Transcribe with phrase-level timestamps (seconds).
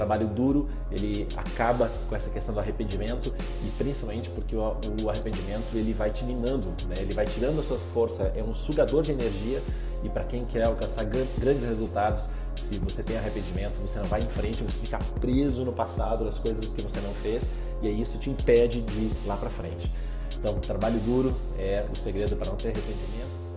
[0.00, 5.74] trabalho duro ele acaba com essa questão do arrependimento e principalmente porque o, o arrependimento
[5.74, 6.94] ele vai te minando, né?
[6.98, 9.62] ele vai tirando a sua força, é um sugador de energia
[10.02, 12.26] e para quem quer alcançar grandes resultados,
[12.56, 16.38] se você tem arrependimento, você não vai em frente, você fica preso no passado, nas
[16.38, 17.42] coisas que você não fez
[17.82, 19.90] e aí isso te impede de ir lá para frente.
[20.38, 23.50] Então, trabalho duro é o segredo para não ter arrependimento.